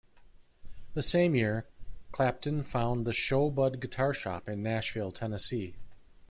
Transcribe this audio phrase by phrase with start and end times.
[0.95, 1.67] The same year,
[2.11, 5.75] Clapton found the Sho-Bud guitar shop in Nashville, Tennessee.